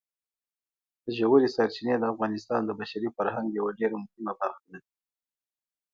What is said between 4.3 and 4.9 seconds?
برخه ده.